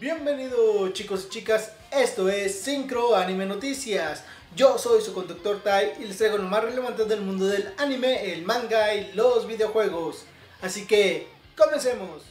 [0.00, 4.24] Bienvenidos chicos y chicas, esto es Syncro Anime Noticias.
[4.56, 8.32] Yo soy su conductor Tai y les traigo lo más relevante del mundo del anime,
[8.32, 10.24] el manga y los videojuegos.
[10.60, 12.24] Así que, comencemos.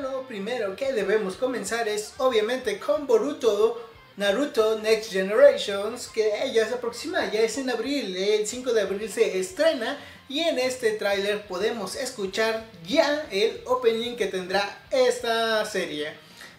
[0.00, 3.88] Lo primero que debemos comenzar es obviamente con Boruto
[4.18, 9.08] Naruto Next Generations, que ya se aproxima, ya es en abril, el 5 de abril
[9.08, 9.96] se estrena
[10.28, 16.14] y en este tráiler podemos escuchar ya el opening que tendrá esta serie.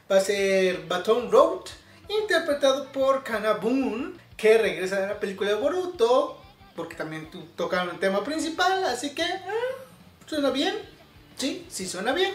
[0.09, 1.65] Va a ser Baton Road,
[2.07, 6.41] interpretado por Kanabun, que regresa a la película de Boruto,
[6.77, 9.41] porque también tocaron el tema principal, así que eh,
[10.27, 10.75] suena bien,
[11.35, 12.31] sí, sí suena bien.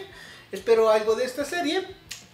[0.51, 1.83] Espero algo de esta serie,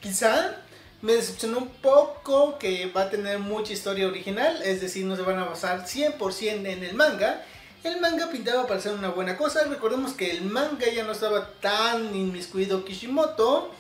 [0.01, 0.57] quizá
[1.01, 5.23] me decepcionó un poco que va a tener mucha historia original, es decir, no se
[5.23, 7.43] van a basar 100% en el manga.
[7.83, 11.53] El manga pintaba para ser una buena cosa, recordemos que el manga ya no estaba
[11.59, 13.71] tan inmiscuido Kishimoto,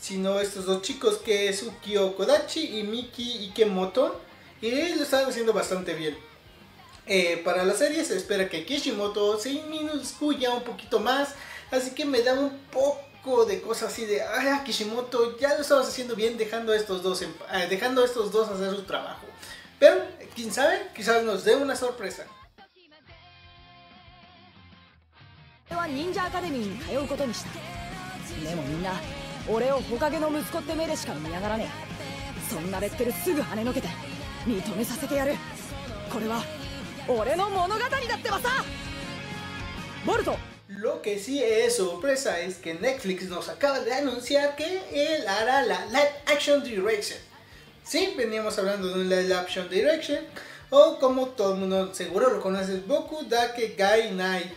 [0.00, 4.18] sino estos dos chicos que es Ukio Kodachi y Miki Ikemoto,
[4.62, 6.16] y lo estaban haciendo bastante bien.
[7.06, 11.34] Eh, para la serie se espera que Kishimoto se inmiscuya un poquito más,
[11.70, 15.54] así que me da un poco poco de cosas así de, ay, a Kishimoto, ya
[15.54, 18.70] lo estabas haciendo bien dejando a estos dos, en, eh, dejando a estos dos hacer
[18.70, 19.26] su trabajo.
[19.78, 20.02] Pero,
[20.34, 22.26] quién sabe, quizás nos dé una sorpresa.
[25.88, 27.50] 忍者アカデミーに通うことにした
[28.48, 28.92] でもみんな
[29.48, 31.68] 俺を火影の息子って目でしか見やがらね
[32.48, 33.88] えそんなレッテルすぐ跳ねのけて
[34.46, 35.34] 認めさせてやる
[36.10, 36.42] これは
[37.08, 38.48] 俺の物語だってばさ
[40.06, 45.62] ボルト Lo que sí es sorpresa es que Netflix nos acaba de anunciar que él hará
[45.66, 47.18] la Live Action Direction.
[47.84, 50.20] Sí, veníamos hablando de un Live Action Direction,
[50.70, 54.50] o como todo el mundo seguro lo conoce, Boku Dake Gai Nai.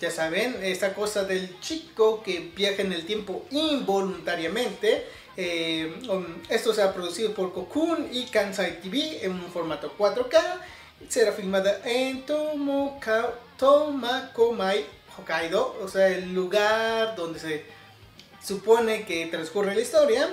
[0.00, 5.06] Ya saben, esta cosa del chico que viaja en el tiempo involuntariamente.
[5.36, 10.40] Eh, um, esto se ha producido por Cocoon y Kansai TV en un formato 4K.
[11.08, 12.24] Será filmada en
[13.56, 14.84] Tomakomai
[15.16, 17.64] Hokkaido, o sea, el lugar donde se
[18.42, 20.28] supone que transcurre la historia.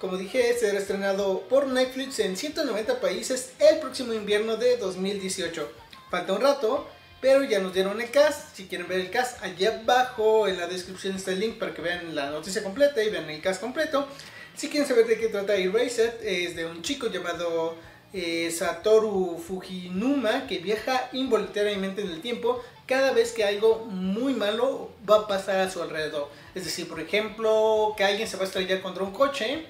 [0.00, 5.72] Como dije, será estrenado por Netflix en 190 países el próximo invierno de 2018.
[6.10, 6.86] Falta un rato,
[7.20, 8.54] pero ya nos dieron el cast.
[8.54, 11.80] Si quieren ver el cast, allá abajo en la descripción está el link para que
[11.80, 14.06] vean la noticia completa y vean el cast completo.
[14.54, 17.76] Si quieren saber de qué trata Erased, es de un chico llamado
[18.16, 24.90] eh, Satoru Fujinuma que viaja involuntariamente en el tiempo cada vez que algo muy malo
[25.08, 26.30] va a pasar a su alrededor.
[26.54, 29.66] Es decir, por ejemplo, que alguien se va a estrellar contra un coche,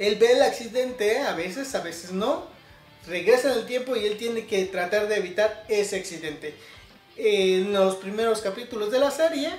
[0.00, 2.46] él ve el accidente, a veces, a veces no,
[3.06, 6.56] regresa en el tiempo y él tiene que tratar de evitar ese accidente.
[7.16, 9.50] En los primeros capítulos de la serie,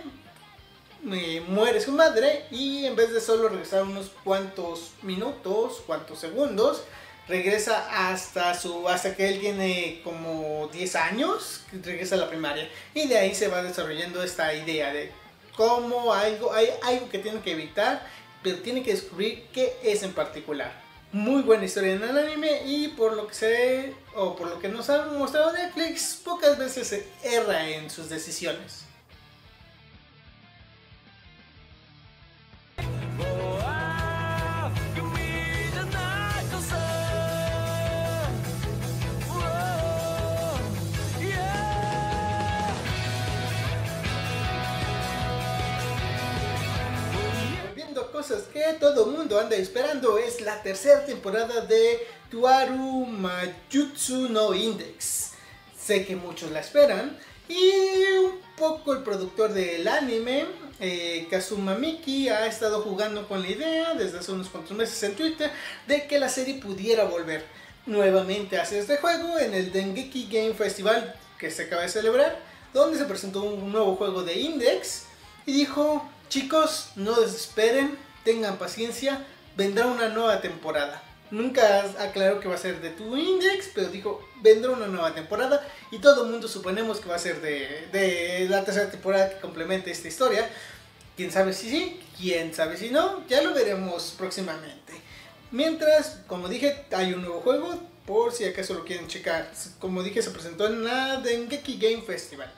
[1.13, 6.83] eh, muere su madre y en vez de solo regresar unos cuantos minutos, cuantos segundos,
[7.29, 13.07] regresa hasta su hasta que él tiene como 10 años, regresa a la primaria y
[13.07, 15.11] de ahí se va desarrollando esta idea de
[15.55, 18.05] cómo algo hay algo que tiene que evitar,
[18.41, 20.73] pero tiene que descubrir qué es en particular.
[21.11, 24.67] Muy buena historia en el anime y por lo que sé o por lo que
[24.67, 28.85] nos ha mostrado Netflix, pocas veces se erra en sus decisiones.
[48.27, 55.31] Que todo mundo anda esperando es la tercera temporada de Tuaru Majutsu no Index.
[55.79, 57.71] Sé que muchos la esperan y
[58.17, 60.45] un poco el productor del anime,
[60.81, 65.15] eh, Kazuma Miki, ha estado jugando con la idea desde hace unos cuantos meses en
[65.15, 65.49] Twitter
[65.87, 67.45] de que la serie pudiera volver
[67.85, 72.37] nuevamente a hacer este juego en el Dengeki Game Festival que se acaba de celebrar,
[72.73, 75.03] donde se presentó un nuevo juego de Index
[75.45, 79.25] y dijo, chicos, no desesperen, tengan paciencia,
[79.55, 81.03] vendrá una nueva temporada.
[81.31, 85.65] Nunca aclaró que va a ser de tu index, pero dijo, vendrá una nueva temporada
[85.91, 89.39] y todo el mundo suponemos que va a ser de, de la tercera temporada que
[89.39, 90.49] complemente esta historia.
[91.15, 94.93] Quién sabe si sí, quién sabe si no, ya lo veremos próximamente.
[95.51, 99.51] Mientras, como dije, hay un nuevo juego, por si acaso lo quieren checar.
[99.79, 102.51] Como dije, se presentó en la Dengeki Game Festival.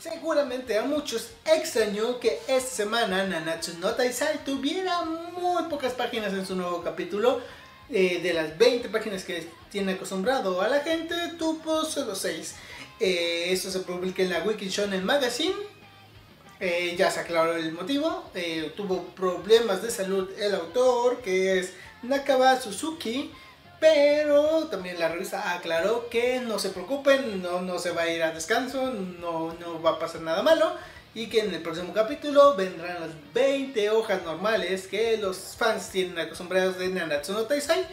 [0.00, 6.46] Seguramente a muchos extrañó que esta semana Nanatsu no Taisai tuviera muy pocas páginas en
[6.46, 7.40] su nuevo capítulo.
[7.90, 12.54] Eh, de las 20 páginas que tiene acostumbrado a la gente, tuvo solo 6.
[13.00, 15.54] Eh, esto se publica en la Wiki Shonen Magazine
[16.60, 18.30] eh, ya se aclaró el motivo.
[18.76, 21.72] tuvo problemas de salud el autor, que es
[22.02, 23.32] Nakaba Suzuki.
[23.80, 28.22] Pero también la revista aclaró que no se preocupen, no, no se va a ir
[28.24, 30.72] a descanso, no, no va a pasar nada malo.
[31.14, 36.18] Y que en el próximo capítulo vendrán las 20 hojas normales que los fans tienen
[36.18, 37.86] acostumbrados de Nanatsu no Taisai.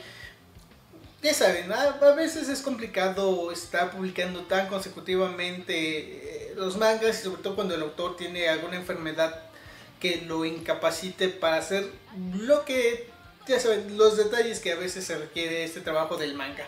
[1.22, 7.42] Ya saben, a, veces es complicado estar publicando tan consecutivamente eh, los mangas y sobre
[7.42, 9.44] todo cuando el autor tiene alguna enfermedad
[10.00, 11.90] que lo incapacite para hacer
[12.34, 13.10] lo que
[13.48, 16.66] ya saben, los detalles que a veces se requiere este trabajo del manga.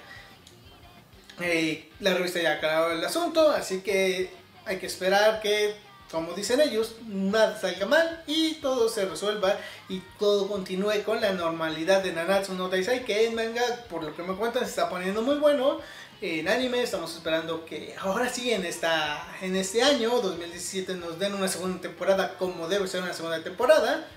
[1.39, 4.31] Eh, la revista ya ha aclarado el asunto, así que
[4.65, 5.75] hay que esperar que,
[6.11, 9.57] como dicen ellos, nada salga mal y todo se resuelva
[9.87, 14.15] y todo continúe con la normalidad de Nanatsu no Taisai, que en manga, por lo
[14.15, 15.79] que me cuentan, se está poniendo muy bueno.
[16.19, 21.35] En anime estamos esperando que ahora sí en, esta, en este año, 2017, nos den
[21.35, 24.07] una segunda temporada como debe ser una segunda temporada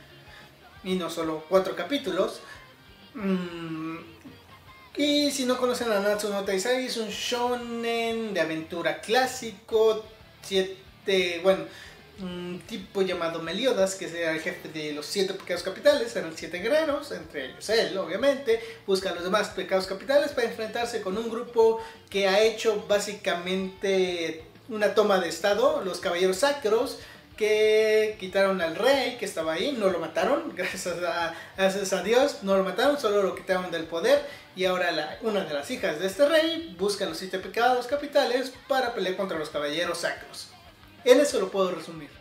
[0.82, 2.40] y no solo cuatro capítulos.
[3.12, 3.98] Mm,
[4.96, 10.02] y si no conocen a Natsu no Taisai, es un shonen de aventura clásico,
[10.40, 11.64] siete, bueno,
[12.20, 16.58] un tipo llamado Meliodas, que era el jefe de los siete pecados capitales, eran siete
[16.58, 21.30] guerreros, entre ellos él, obviamente, busca a los demás pecados capitales para enfrentarse con un
[21.30, 26.98] grupo que ha hecho básicamente una toma de estado, los caballeros sacros,
[27.40, 32.42] que quitaron al rey que estaba ahí, no lo mataron, gracias a, gracias a Dios,
[32.42, 34.22] no lo mataron, solo lo quitaron del poder
[34.54, 38.92] y ahora una de las hijas de este rey busca los siete pecados capitales para
[38.92, 40.49] pelear contra los caballeros sacros.
[41.04, 42.19] En eso lo puedo resumir.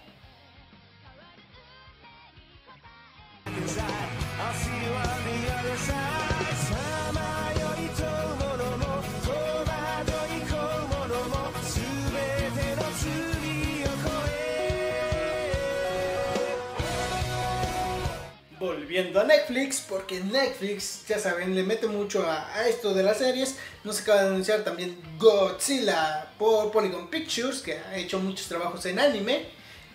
[19.24, 23.56] Netflix, porque Netflix, ya saben, le mete mucho a, esto de las series.
[23.84, 29.00] Nos acaba de anunciar también Godzilla por Polygon Pictures, que ha hecho muchos trabajos en
[29.00, 29.46] anime.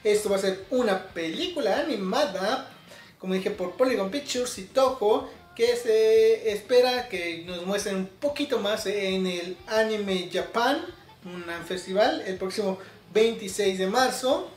[0.03, 2.71] Esto va a ser una película animada,
[3.19, 8.59] como dije, por Polygon Pictures y Toho, que se espera que nos muestren un poquito
[8.59, 10.85] más en el Anime Japan,
[11.25, 12.79] un festival, el próximo
[13.13, 14.51] 26 de marzo.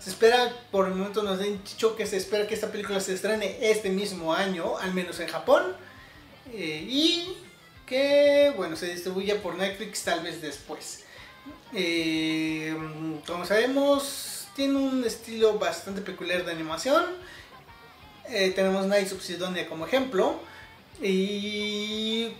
[0.00, 3.12] Se espera, por el momento nos han dicho que se espera que esta película se
[3.12, 5.76] estrene este mismo año, al menos en Japón.
[6.52, 7.36] Eh, y
[7.84, 11.04] que, bueno, se distribuya por Netflix tal vez después.
[11.74, 12.74] Eh,
[13.26, 17.04] como sabemos, tiene un estilo bastante peculiar de animación.
[18.28, 20.40] Eh, tenemos Night of Sidonia como ejemplo.
[21.02, 22.32] Y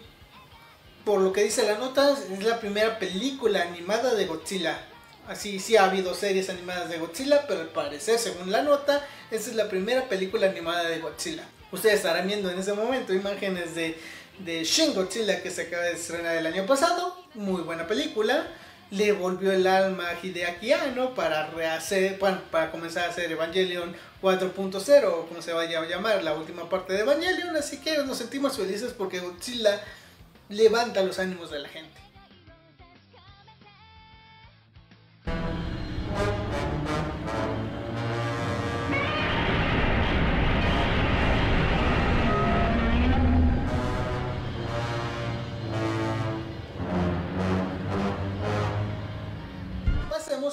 [1.05, 4.87] por lo que dice la nota, es la primera película animada de Godzilla.
[5.29, 9.51] Así sí ha habido series animadas de Godzilla, pero al parecer, según la nota, esta
[9.51, 11.45] es la primera película animada de Godzilla.
[11.73, 13.97] Ustedes estarán viendo en ese momento imágenes de,
[14.41, 17.17] de Shin Godzilla que se acaba de estrenar el año pasado.
[17.35, 18.49] Muy buena película.
[18.91, 23.95] Le volvió el alma a Hideaki Anno para rehacer, bueno, para comenzar a hacer Evangelion
[24.21, 27.55] 4.0 o como se vaya a llamar la última parte de Evangelion.
[27.55, 29.81] Así que nos sentimos felices porque Godzilla
[30.49, 32.10] levanta los ánimos de la gente.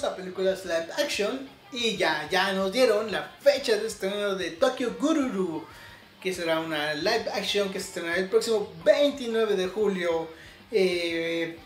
[0.04, 4.96] A películas live action y ya, ya nos dieron la fecha de estreno de Tokyo
[5.00, 5.66] Gururu,
[6.22, 10.28] que será una live action que se estrenará el próximo 29 de julio.
[10.72, 11.58] Eh,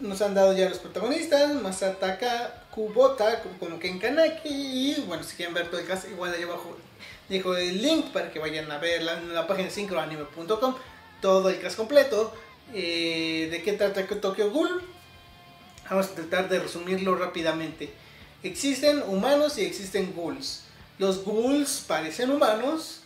[0.00, 5.54] nos han dado ya los protagonistas, Masataka Kubota como Ken Kanaki y bueno, si quieren
[5.54, 6.76] ver todo el cast, igual ahí abajo
[7.28, 10.74] dejo el link para que vayan a ver la, la página sincroanime.com
[11.20, 12.32] todo el cast completo.
[12.74, 14.82] Eh, ¿De qué trata Tokyo Ghoul?
[15.90, 17.90] Vamos a tratar de resumirlo rápidamente.
[18.42, 20.64] Existen humanos y existen ghouls.
[20.98, 23.00] Los ghouls parecen humanos,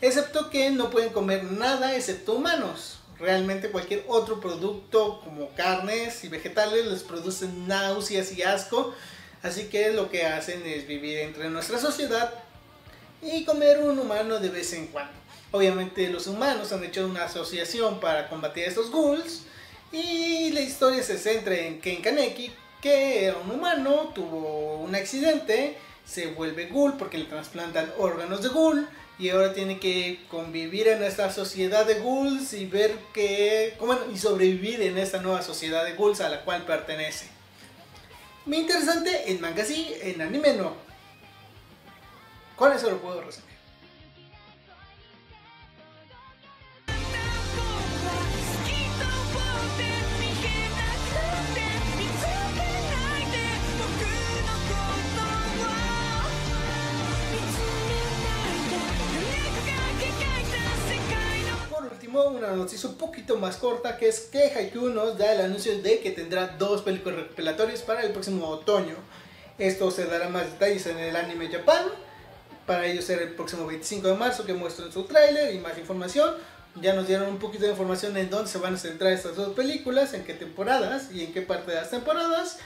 [0.00, 3.00] excepto que no pueden comer nada excepto humanos.
[3.18, 8.94] Realmente cualquier otro producto como carnes y vegetales les producen náuseas y asco.
[9.42, 12.32] Así que lo que hacen es vivir entre nuestra sociedad
[13.22, 15.12] y comer un humano de vez en cuando.
[15.50, 19.42] Obviamente los humanos han hecho una asociación para combatir a estos ghouls
[19.94, 25.76] y la historia se centra en Ken Kaneki, que era un humano, tuvo un accidente,
[26.04, 31.02] se vuelve ghoul porque le trasplantan órganos de ghoul y ahora tiene que convivir en
[31.04, 33.78] esta sociedad de ghouls y ver que
[34.12, 37.26] y sobrevivir en esta nueva sociedad de ghouls a la cual pertenece.
[38.46, 40.74] Muy interesante en manga sí, en anime no.
[42.56, 43.53] Con eso lo puedo resumir.
[62.44, 66.00] Una noticia un poquito más corta que es que Haikyuu nos da el anuncio de
[66.00, 68.94] que tendrá dos películas recopilatorias para el próximo otoño.
[69.58, 71.86] Esto se dará más detalles en el anime Japan.
[72.66, 76.34] Para ello será el próximo 25 de marzo que muestran su tráiler y más información.
[76.80, 79.54] Ya nos dieron un poquito de información en dónde se van a centrar estas dos
[79.54, 82.58] películas, en qué temporadas y en qué parte de las temporadas.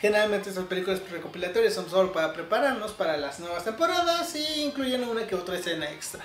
[0.00, 5.26] Generalmente estas películas recopilatorias son solo para prepararnos para las nuevas temporadas y incluyen una
[5.26, 6.24] que otra escena extra.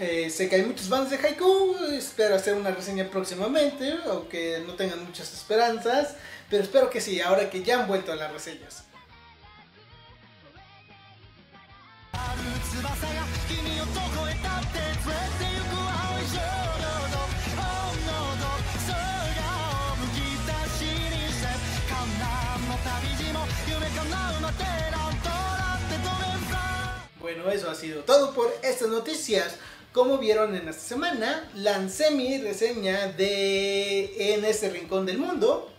[0.00, 4.74] Eh, sé que hay muchos fans de Haiku, espero hacer una reseña próximamente, aunque no
[4.74, 6.14] tengan muchas esperanzas,
[6.48, 8.84] pero espero que sí, ahora que ya han vuelto a las reseñas.
[27.20, 29.56] Bueno, eso ha sido todo por estas noticias.
[29.92, 35.72] Como vieron en esta semana, lancé mi reseña de En este rincón del mundo.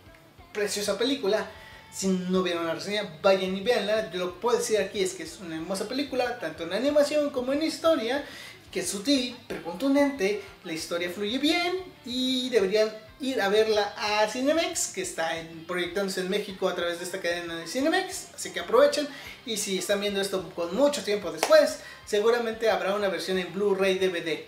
[0.52, 1.48] Preciosa película.
[1.92, 4.10] Si no vieron la reseña, vayan y veanla.
[4.10, 7.52] Yo lo puedo decir aquí es que es una hermosa película, tanto en animación como
[7.52, 8.24] en historia,
[8.72, 10.42] que es sutil, pero contundente.
[10.64, 12.90] La historia fluye bien y deberían
[13.20, 15.30] ir a verla a Cinemex, que está
[15.66, 19.08] proyectándose en México a través de esta cadena de Cinemex, así que aprovechen.
[19.46, 23.98] Y si están viendo esto con mucho tiempo después, seguramente habrá una versión en Blu-ray
[23.98, 24.44] DVD.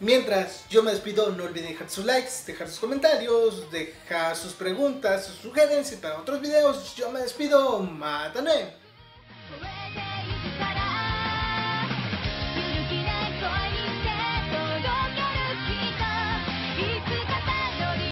[0.00, 5.26] Mientras yo me despido, no olviden dejar sus likes, dejar sus comentarios, dejar sus preguntas,
[5.26, 6.96] sus sugerencias para otros videos.
[6.96, 8.81] Yo me despido, mátame.